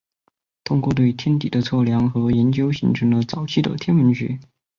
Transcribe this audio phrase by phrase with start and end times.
[0.63, 4.39] 通过对天体的测量和研究形成了早期的天文学。